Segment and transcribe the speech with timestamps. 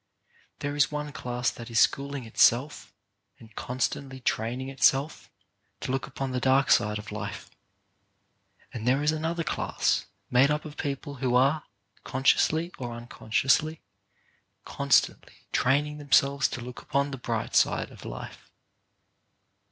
[0.61, 2.91] There is one class that is schooling itself,
[3.37, 5.29] and con stantly training itself,
[5.81, 7.51] to look upon the dark side of life;
[8.73, 11.65] and there is another class, made up of people who are,
[12.03, 13.83] consciously or unconsciously,
[14.65, 18.49] constantly training themselves to look upon the bright side of life.